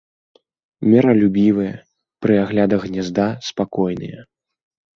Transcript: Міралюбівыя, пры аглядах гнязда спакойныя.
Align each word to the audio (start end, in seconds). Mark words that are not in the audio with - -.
Міралюбівыя, 0.91 1.73
пры 2.25 2.33
аглядах 2.47 2.81
гнязда 2.89 3.27
спакойныя. 3.51 4.19